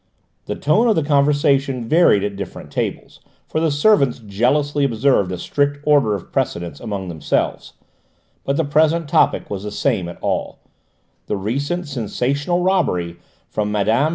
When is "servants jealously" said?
3.69-4.83